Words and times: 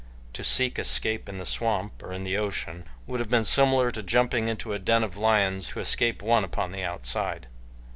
To 0.33 0.43
seek 0.43 0.79
escape 0.79 1.29
in 1.29 1.37
the 1.37 1.45
swamp 1.45 2.01
or 2.01 2.11
in 2.11 2.23
the 2.23 2.35
ocean 2.35 2.85
would 3.05 3.19
have 3.19 3.29
been 3.29 3.43
similar 3.43 3.91
to 3.91 4.01
jumping 4.01 4.47
into 4.47 4.73
a 4.73 4.79
den 4.79 5.03
of 5.03 5.15
lions 5.15 5.67
to 5.67 5.79
escape 5.79 6.23
one 6.23 6.43
upon 6.43 6.71
the 6.71 6.81
outside. 6.81 7.45